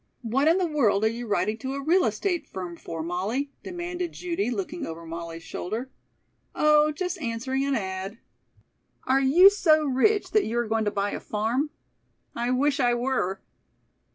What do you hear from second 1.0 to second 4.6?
are you writing to a real estate firm for, Molly?" demanded Judy,